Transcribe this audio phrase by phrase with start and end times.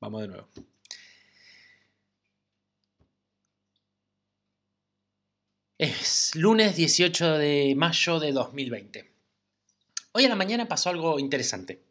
[0.00, 0.48] Vamos de nuevo.
[5.78, 9.12] Es lunes 18 de mayo de 2020.
[10.12, 11.82] Hoy a la mañana pasó algo interesante.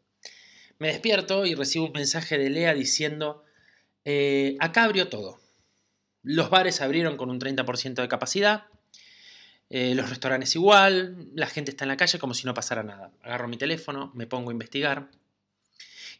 [0.78, 3.44] Me despierto y recibo un mensaje de Lea diciendo,
[4.04, 5.40] eh, acá abrió todo.
[6.22, 8.64] Los bares abrieron con un 30% de capacidad,
[9.70, 13.12] eh, los restaurantes igual, la gente está en la calle como si no pasara nada.
[13.22, 15.08] Agarro mi teléfono, me pongo a investigar.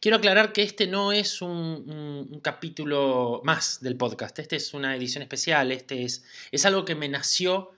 [0.01, 5.23] Quiero aclarar que este no es un, capítulo más del podcast, este es una edición
[5.23, 7.73] especial, este es, es algo que me nació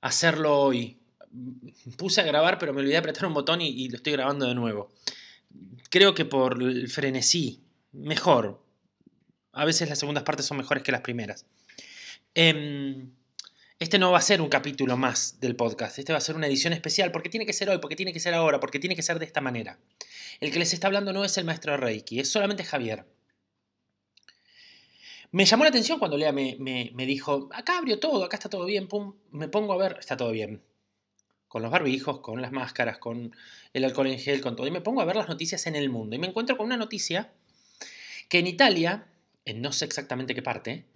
[0.00, 0.98] hacerlo hoy.
[1.96, 4.54] Puse a grabar, pero me olvidé de apretar un botón y, lo estoy grabando de
[4.54, 4.92] nuevo.
[5.90, 7.60] Creo que por el frenesí,
[7.92, 8.62] mejor.
[9.52, 11.46] A veces las segundas partes son mejores que las primeras.
[12.34, 13.10] Em,
[13.78, 16.46] este no va a ser un capítulo más del podcast, este va a ser una
[16.46, 19.02] edición especial porque tiene que ser hoy, porque tiene que ser ahora, porque tiene que
[19.02, 19.78] ser de esta manera.
[20.40, 23.04] El que les está hablando no es el maestro Reiki, es solamente Javier.
[25.30, 28.88] Me llamó la atención cuando Lea me, dijo, acá abrió todo, acá está todo bien,
[28.88, 30.62] pum, me pongo a ver, está todo bien.
[31.46, 33.36] Con los barbijos, con las máscaras, con
[33.74, 34.66] el alcohol en gel, con todo.
[34.66, 36.16] Y me pongo a ver las noticias en el mundo.
[36.16, 37.32] Y me encuentro con una noticia
[38.28, 39.06] que en Italia,
[39.44, 40.86] en no sé exactamente qué parte,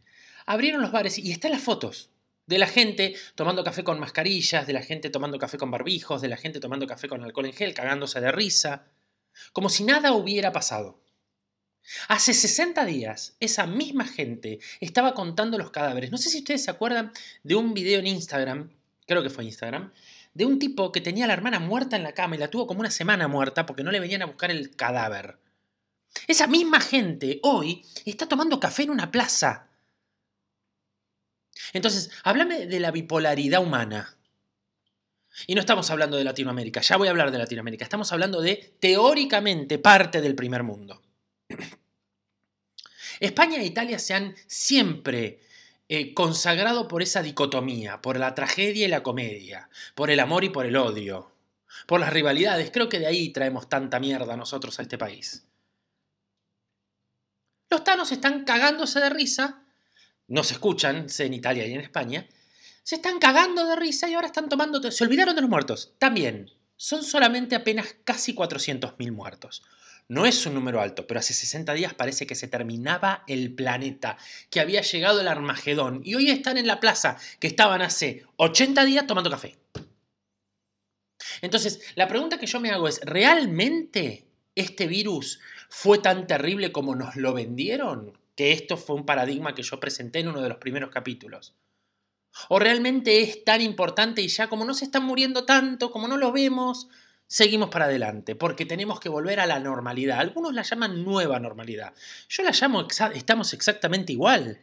[0.47, 2.11] abrieron los bares y están las fotos
[2.51, 6.27] de la gente tomando café con mascarillas, de la gente tomando café con barbijos, de
[6.27, 8.87] la gente tomando café con alcohol en gel, cagándose de risa,
[9.53, 11.01] como si nada hubiera pasado.
[12.09, 16.11] Hace 60 días, esa misma gente estaba contando los cadáveres.
[16.11, 17.13] No sé si ustedes se acuerdan
[17.45, 18.73] de un video en Instagram,
[19.07, 19.93] creo que fue Instagram,
[20.35, 22.67] de un tipo que tenía a la hermana muerta en la cama y la tuvo
[22.67, 25.39] como una semana muerta porque no le venían a buscar el cadáver.
[26.27, 29.70] Esa misma gente hoy está tomando café en una plaza
[31.73, 34.17] entonces, háblame de la bipolaridad humana.
[35.47, 38.75] Y no estamos hablando de Latinoamérica, ya voy a hablar de Latinoamérica, estamos hablando de
[38.81, 41.01] teóricamente parte del primer mundo.
[43.21, 45.41] España e Italia se han siempre
[45.89, 50.49] eh, consagrado por esa dicotomía, por la tragedia y la comedia, por el amor y
[50.49, 51.33] por el odio,
[51.87, 52.71] por las rivalidades.
[52.71, 55.47] Creo que de ahí traemos tanta mierda nosotros a este país.
[57.71, 59.63] Los tanos están cagándose de risa
[60.31, 62.27] no se escuchan, sé en Italia y en España,
[62.83, 64.91] se están cagando de risa y ahora están tomando...
[64.91, 65.93] Se olvidaron de los muertos.
[65.99, 69.63] También, son solamente apenas casi 400.000 muertos.
[70.09, 74.19] No es un número alto, pero hace 60 días parece que se terminaba el planeta,
[74.51, 78.85] que había llegado el Armagedón y hoy están en la plaza que estaban hace 80
[78.85, 79.59] días tomando café.
[81.43, 86.95] Entonces, la pregunta que yo me hago es, ¿realmente este virus fue tan terrible como
[86.95, 88.20] nos lo vendieron?
[88.41, 91.55] Que esto fue un paradigma que yo presenté en uno de los primeros capítulos.
[92.49, 96.17] ¿O realmente es tan importante y ya como no se están muriendo tanto, como no
[96.17, 96.89] lo vemos,
[97.27, 98.35] seguimos para adelante?
[98.37, 100.21] Porque tenemos que volver a la normalidad.
[100.21, 101.93] Algunos la llaman nueva normalidad.
[102.31, 104.59] Yo la llamo estamos exactamente igual.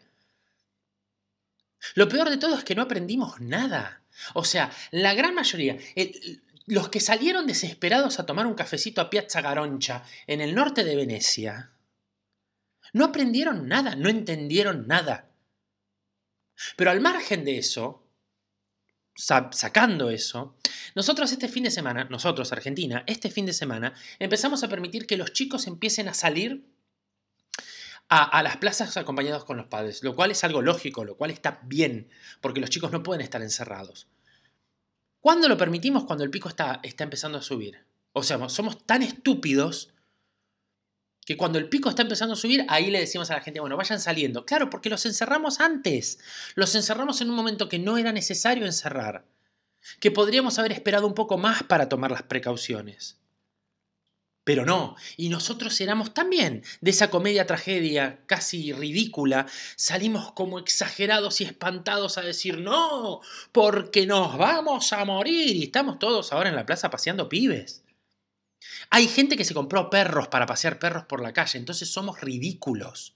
[1.93, 4.01] Lo peor de todo es que no aprendimos nada.
[4.33, 5.77] O sea, la gran mayoría,
[6.65, 10.95] los que salieron desesperados a tomar un cafecito a Piazza Garoncha en el norte de
[10.95, 11.76] Venecia,
[12.93, 15.29] no aprendieron nada, no entendieron nada.
[16.75, 18.07] Pero al margen de eso,
[19.15, 20.57] sacando eso,
[20.95, 25.17] nosotros este fin de semana, nosotros Argentina, este fin de semana, empezamos a permitir que
[25.17, 26.65] los chicos empiecen a salir
[28.09, 31.59] a, las plazas acompañados con los padres, lo cual es algo lógico, lo cual está
[31.65, 32.09] bien,
[32.39, 34.07] porque los chicos no pueden estar encerrados.
[35.19, 36.05] ¿Cuándo lo permitimos?
[36.05, 37.85] Cuando el pico está, está empezando a subir.
[38.13, 39.93] O sea, somos tan estúpidos
[41.27, 43.75] que cuando el pico está empezando a subir, ahí le decimos a la gente, bueno,
[43.75, 44.45] vayan saliendo.
[44.45, 46.19] Claro, porque los encerramos antes.
[46.55, 49.25] Los encerramos en un momento que no era necesario encerrar.
[49.99, 53.17] Que podríamos haber esperado un poco más para tomar las precauciones.
[54.45, 61.41] Pero no, y nosotros éramos también de esa comedia tragedia casi ridícula, salimos como exagerados
[61.41, 63.19] y espantados a decir, no,
[63.51, 67.83] porque nos vamos a morir y estamos todos ahora en la plaza paseando pibes.
[68.89, 73.13] Hay gente que se compró perros para pasear perros por la calle, entonces somos ridículos.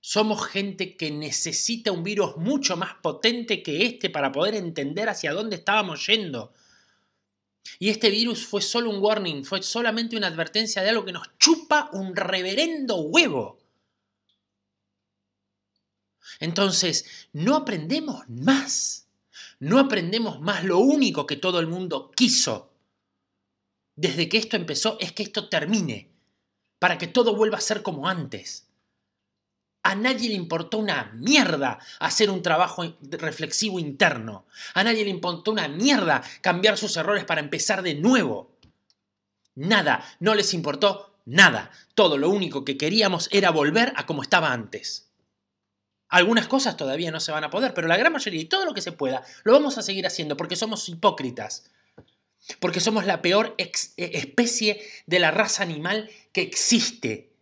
[0.00, 5.32] Somos gente que necesita un virus mucho más potente que este para poder entender hacia
[5.32, 6.52] dónde estábamos yendo.
[7.80, 11.36] Y este virus fue solo un warning, fue solamente una advertencia de algo que nos
[11.38, 13.58] chupa un reverendo huevo.
[16.38, 19.08] Entonces, no aprendemos más.
[19.58, 22.75] No aprendemos más lo único que todo el mundo quiso
[23.96, 26.10] desde que esto empezó es que esto termine,
[26.78, 28.68] para que todo vuelva a ser como antes.
[29.82, 34.46] A nadie le importó una mierda hacer un trabajo reflexivo interno.
[34.74, 38.58] A nadie le importó una mierda cambiar sus errores para empezar de nuevo.
[39.54, 41.70] Nada, no les importó nada.
[41.94, 45.08] Todo lo único que queríamos era volver a como estaba antes.
[46.08, 48.74] Algunas cosas todavía no se van a poder, pero la gran mayoría y todo lo
[48.74, 51.70] que se pueda lo vamos a seguir haciendo porque somos hipócritas.
[52.60, 57.32] Porque somos la peor e, especie de la raza animal que existe.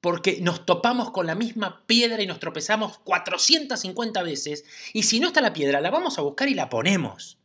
[0.00, 4.64] Porque nos topamos con la misma piedra y nos tropezamos 450 veces.
[4.92, 7.38] Y si no está la piedra, la vamos a buscar y la ponemos.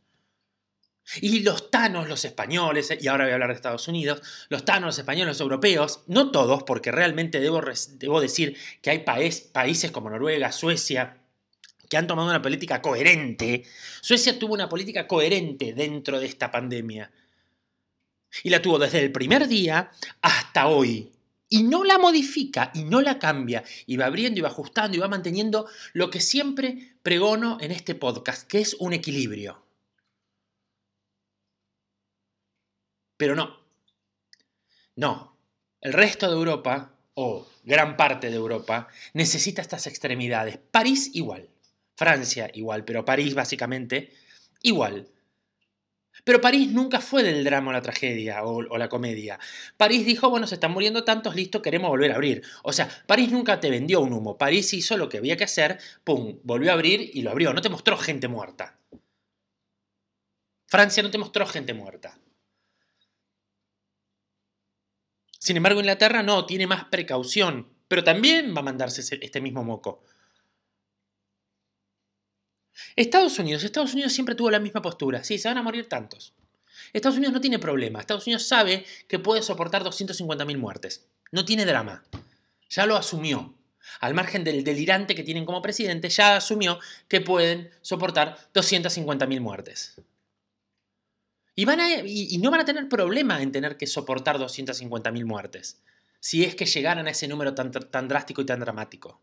[1.22, 4.20] Y los tanos, los españoles, y ahora voy a hablar de Estados Unidos,
[4.50, 7.62] los tanos, los españoles, los europeos, no todos, porque realmente debo,
[7.92, 11.16] debo decir que hay países como Noruega, Suecia,
[11.88, 13.64] que han tomado una política coherente.
[14.00, 17.10] Suecia tuvo una política coherente dentro de esta pandemia.
[18.42, 19.90] Y la tuvo desde el primer día
[20.20, 21.12] hasta hoy.
[21.48, 23.64] Y no la modifica y no la cambia.
[23.86, 27.94] Y va abriendo y va ajustando y va manteniendo lo que siempre pregono en este
[27.94, 29.64] podcast, que es un equilibrio.
[33.16, 33.58] Pero no.
[34.94, 35.36] No.
[35.80, 40.58] El resto de Europa, o gran parte de Europa, necesita estas extremidades.
[40.58, 41.48] París igual.
[41.98, 44.12] Francia igual, pero París básicamente
[44.62, 45.08] igual.
[46.22, 49.40] Pero París nunca fue del drama o la tragedia o, la comedia.
[49.76, 52.44] París dijo, bueno, se están muriendo tantos, listo, queremos volver a abrir.
[52.62, 54.38] O sea, París nunca te vendió un humo.
[54.38, 57.52] París hizo lo que había que hacer, pum, volvió a abrir y lo abrió.
[57.52, 58.78] No te mostró gente muerta.
[60.68, 62.16] Francia no te mostró gente muerta.
[65.40, 70.04] Sin embargo, Inglaterra no, tiene más precaución, pero también va a mandarse este mismo moco.
[72.96, 75.24] Estados Unidos, Estados Unidos siempre tuvo la misma postura.
[75.24, 76.34] Sí, se van a morir tantos.
[76.92, 78.00] Estados Unidos no tiene problema.
[78.00, 81.06] Estados Unidos sabe que puede soportar 250.000 muertes.
[81.32, 82.04] No tiene drama.
[82.70, 83.54] Ya lo asumió.
[84.00, 86.78] Al margen del delirante que tienen como presidente, ya asumió
[87.08, 90.00] que pueden soportar 250.000 muertes.
[91.54, 95.82] Y, van y, no van a tener problema en tener que soportar 250.000 muertes,
[96.20, 99.20] si es que llegaran a ese número tan drástico y tan dramático.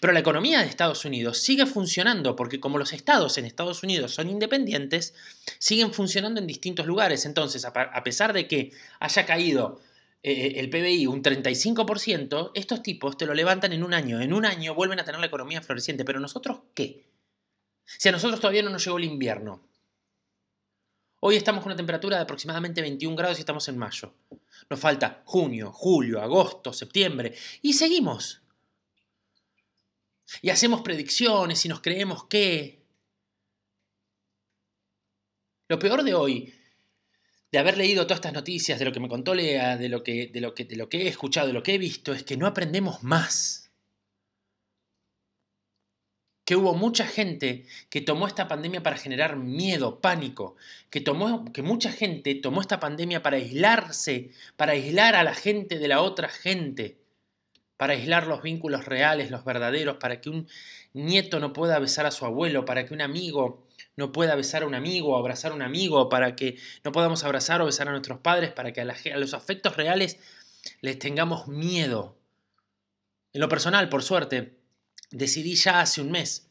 [0.00, 4.14] Pero la economía de Estados Unidos sigue funcionando porque como los estados en Estados Unidos
[4.14, 5.14] son independientes,
[5.58, 7.24] siguen funcionando en distintos lugares.
[7.24, 9.80] Entonces, a pesar de que haya caído
[10.22, 14.20] eh, eh, el PBI un 35%, estos tipos te lo levantan en un año.
[14.20, 16.04] En un año vuelven a tener la economía floreciente.
[16.04, 17.06] Pero nosotros, ¿qué?
[17.84, 19.62] Si a nosotros todavía no nos llegó el invierno,
[21.22, 24.14] Hoy estamos con una temperatura de aproximadamente 21 grados y estamos en mayo.
[24.70, 28.40] Nos falta junio, julio, agosto, septiembre y seguimos.
[30.42, 32.80] Y hacemos predicciones y nos creemos que...
[35.68, 36.52] Lo peor de hoy,
[37.52, 40.28] de haber leído todas estas noticias, de lo que me contó Lea, de lo que,
[40.28, 42.36] de lo que, de lo que he escuchado, de lo que he visto, es que
[42.36, 43.72] no aprendemos más.
[46.44, 50.56] Que hubo mucha gente que tomó esta pandemia para generar miedo, pánico,
[50.90, 55.78] que, tomó, que mucha gente tomó esta pandemia para aislarse, para aislar a la gente
[55.78, 56.99] de la otra gente,
[57.80, 60.46] para aislar los vínculos reales, los verdaderos, para que un
[60.92, 63.66] nieto no pueda besar a su abuelo, para que un amigo
[63.96, 67.62] no pueda besar a un amigo abrazar a un amigo, para que no podamos abrazar
[67.62, 70.18] o besar a nuestros padres, para que a, a los afectos reales
[70.82, 72.18] les tengamos miedo.
[73.32, 74.58] En lo personal, por suerte,
[75.10, 76.50] decidí ya hace un mes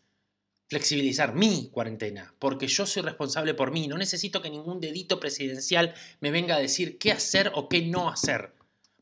[0.67, 5.93] flexibilizar mi cuarentena, porque yo soy responsable por mí, no necesito que ningún dedito presidencial
[6.21, 8.51] me venga a decir qué hacer o qué no hacer,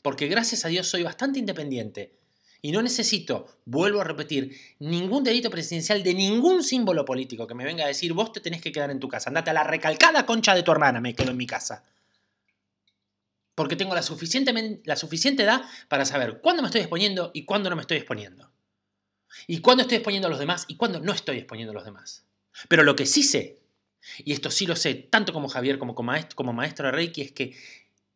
[0.01, 2.17] porque gracias a Dios soy bastante independiente
[2.61, 7.63] y no necesito, vuelvo a repetir, ningún dedito presidencial de ningún símbolo político que me
[7.63, 10.25] venga a decir vos te tenés que quedar en tu casa, andate a la recalcada
[10.25, 11.83] concha de tu hermana, me quedo en mi casa.
[13.55, 17.69] Porque tengo la suficiente, la suficiente edad para saber cuándo me estoy exponiendo y cuándo
[17.69, 18.51] no me estoy exponiendo.
[19.47, 22.23] Y cuándo estoy exponiendo a los demás y cuándo no estoy exponiendo a los demás.
[22.69, 23.59] Pero lo que sí sé,
[24.19, 27.21] y esto sí lo sé, tanto como Javier como como maestro, como maestro de Reiki,
[27.21, 27.55] es que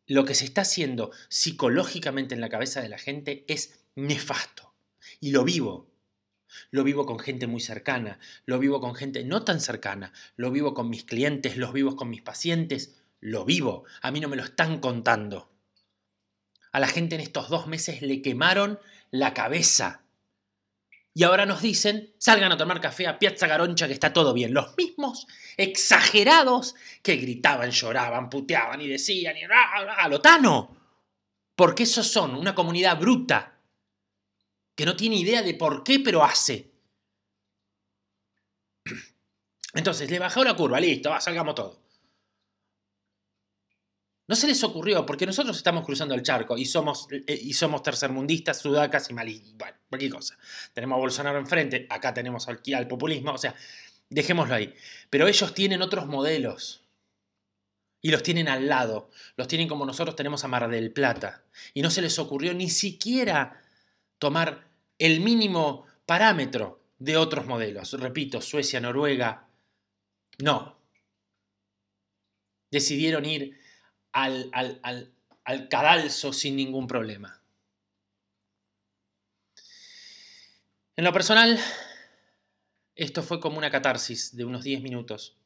[0.06, 4.74] lo que se está haciendo psicológicamente en la cabeza de la gente es nefasto.
[5.20, 5.90] Y lo vivo.
[6.70, 10.74] Lo vivo con gente muy cercana, lo vivo con gente no tan cercana, lo vivo
[10.74, 13.84] con mis clientes, lo vivo con mis pacientes, lo vivo.
[14.02, 15.50] A mí no me lo están contando.
[16.70, 18.78] A la gente en estos dos meses le quemaron
[19.10, 20.02] la cabeza
[21.14, 24.54] y ahora nos dicen, salgan a tomar café a Piazza Garoncha que está todo bien.
[24.54, 25.26] Los mismos
[25.58, 30.76] exagerados que gritaban, lloraban, puteaban y decían, y, a Lotano.
[31.54, 33.51] Porque esos son una comunidad bruta
[34.74, 36.70] que no tiene idea de por qué, pero hace.
[39.74, 41.78] Entonces, le bajó la curva, listo, salgamos todos.
[44.28, 47.82] No se les ocurrió, porque nosotros estamos cruzando el charco y somos, eh, y somos
[47.82, 50.38] tercermundistas, sudacas y malí, bueno, cualquier cosa.
[50.72, 53.54] Tenemos a Bolsonaro enfrente, acá tenemos al populismo, o sea,
[54.08, 54.74] dejémoslo ahí.
[55.10, 56.82] Pero ellos tienen otros modelos.
[58.00, 61.44] Y los tienen al lado, los tienen como nosotros tenemos a Mar del Plata.
[61.72, 63.61] Y no se les ocurrió ni siquiera
[64.22, 67.92] tomar el mínimo parámetro de otros modelos.
[67.94, 69.48] Repito, Suecia, Noruega.
[70.38, 70.78] No.
[72.70, 73.58] Decidieron ir
[74.12, 75.12] al, al,
[75.42, 77.42] al cadalso sin ningún problema.
[80.94, 81.58] En lo personal,
[82.94, 85.36] esto fue como una catarsis de unos 10 minutos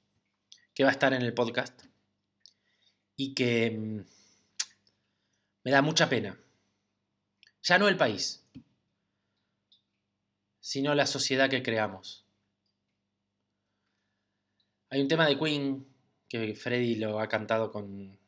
[0.75, 1.85] que va a estar en el podcast
[3.17, 4.01] y que mm,
[5.65, 6.39] me da mucha pena.
[7.63, 8.47] Ya no el país,
[10.67, 12.25] sino la sociedad que creamos.
[14.91, 15.87] Hay un tema de Queen
[16.29, 18.19] que Freddy lo ha cantado con...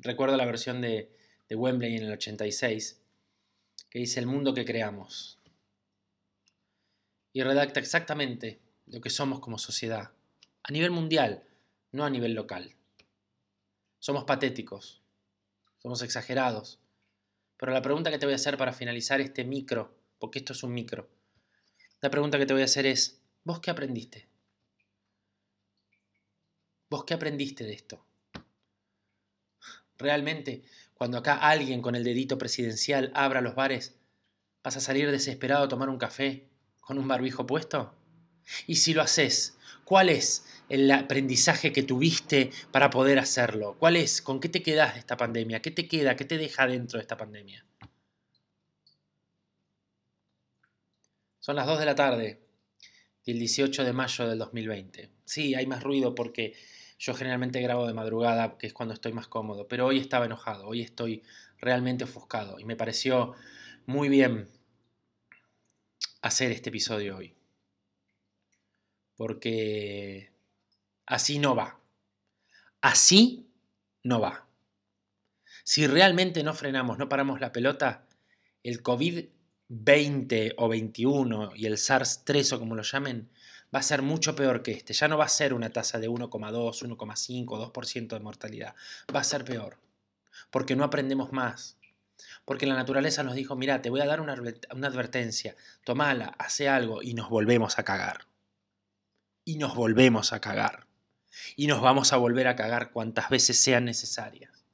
[0.00, 1.14] Recuerdo la versión de,
[1.46, 3.02] de Wembley en el 86,
[3.90, 5.38] que dice el mundo que creamos
[7.34, 10.12] y redacta exactamente lo que somos como sociedad,
[10.62, 11.44] a nivel mundial,
[11.92, 12.74] no a nivel local.
[13.98, 15.02] Somos patéticos,
[15.82, 16.80] somos exagerados,
[17.58, 20.62] pero la pregunta que te voy a hacer para finalizar este micro, porque esto es
[20.62, 21.10] un micro,
[22.00, 24.28] la pregunta que te voy a hacer es, ¿vos qué aprendiste?
[26.88, 28.04] ¿Vos qué aprendiste de esto?
[29.98, 30.62] Realmente,
[30.94, 33.96] cuando acá alguien con el dedito presidencial abra los bares,
[34.62, 36.48] vas a salir desesperado a tomar un café
[36.80, 37.94] con un barbijo puesto?
[38.66, 43.76] Y si lo haces, ¿cuál es el aprendizaje que tuviste para poder hacerlo?
[43.78, 44.22] ¿Cuál es?
[44.22, 45.62] ¿Con qué te quedas de esta pandemia?
[45.62, 46.14] ¿Qué te queda?
[46.14, 47.64] ¿Qué te deja dentro de esta pandemia?
[51.46, 52.40] Son las 2 de la tarde
[53.24, 55.12] del 18 de mayo del 2020.
[55.24, 56.56] Sí, hay más ruido porque
[56.98, 60.66] yo generalmente grabo de madrugada, que es cuando estoy más cómodo, pero hoy estaba enojado,
[60.66, 61.22] hoy estoy
[61.60, 63.34] realmente ofuscado y me pareció
[63.86, 64.48] muy bien
[66.20, 67.36] hacer este episodio hoy.
[69.14, 70.32] Porque
[71.06, 71.78] así no va.
[72.80, 73.52] Así
[74.02, 74.48] no va.
[75.62, 78.04] Si realmente no frenamos, no paramos la pelota,
[78.64, 78.82] el
[79.68, 83.28] COVID-20 o 21 y el SARS-3 o como lo llamen,
[83.74, 84.92] va a ser mucho peor que este.
[84.92, 88.74] Ya no va a ser una tasa de 1,2, 1,5, 2% de mortalidad.
[89.14, 89.78] Va a ser peor.
[90.50, 91.76] Porque no aprendemos más.
[92.44, 97.02] Porque la naturaleza nos dijo, mira, te voy a dar una, advertencia, tomala, hace algo
[97.02, 98.26] y nos volvemos a cagar.
[99.44, 100.86] Y nos volvemos a cagar.
[101.56, 104.64] Y nos vamos a volver a cagar cuantas veces sean necesarias.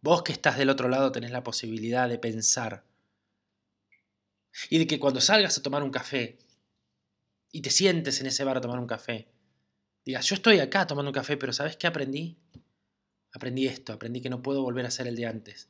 [0.00, 2.84] Vos que estás del otro lado tenés la posibilidad de pensar.
[4.70, 6.38] Y de que cuando salgas a tomar un café
[7.52, 9.28] y te sientes en ese bar a tomar un café,
[10.04, 12.38] digas, yo estoy acá tomando un café, pero ¿sabes qué aprendí?
[13.32, 15.68] Aprendí esto, aprendí que no puedo volver a ser el de antes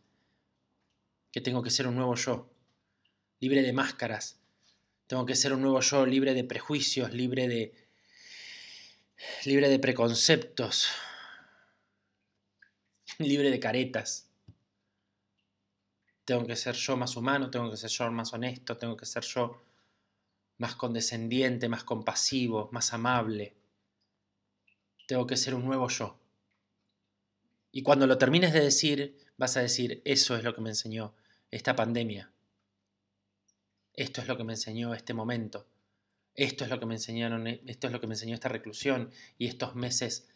[1.37, 2.51] que tengo que ser un nuevo yo,
[3.41, 4.41] libre de máscaras.
[5.07, 7.75] Tengo que ser un nuevo yo libre de prejuicios, libre de
[9.45, 10.89] libre de preconceptos,
[13.19, 14.26] libre de caretas.
[16.27, 19.23] Tengo que ser yo más humano, tengo que ser yo más honesto, tengo que ser
[19.23, 19.63] yo
[20.59, 23.55] más condescendiente, más compasivo, más amable.
[25.07, 26.19] Tengo que ser un nuevo yo.
[27.71, 31.15] Y cuando lo termines de decir, vas a decir, eso es lo que me enseñó
[31.53, 32.33] esta pandemia.
[33.95, 35.69] Esto es lo que me enseñó este momento.
[36.35, 39.47] Esto es lo que me enseñaron, esto es lo que me enseñó esta reclusión y
[39.47, 40.29] estos meses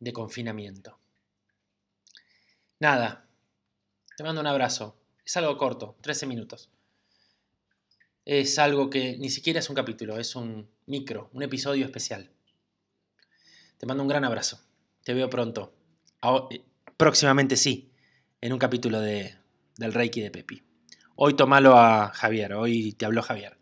[0.00, 0.98] de confinamiento.
[2.80, 3.28] Nada.
[4.16, 4.96] Te mando un abrazo.
[5.26, 6.70] Es algo corto, 13 minutos.
[8.24, 12.30] Es algo que ni siquiera es un capítulo, es un micro, un episodio especial.
[13.76, 14.60] Te mando un gran abrazo.
[15.02, 15.74] Te veo pronto.
[16.50, 16.62] Eh,
[16.96, 17.92] próximamente sí,
[18.40, 19.36] en un capítulo de
[19.76, 20.62] del Reiki de Pepi.
[21.16, 23.58] Hoy tomalo a Javier, hoy te habló Javier,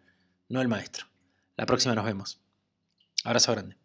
[0.49, 1.07] no el maestro.
[1.57, 2.41] La próxima nos vemos.
[3.25, 3.84] Abrazo grande.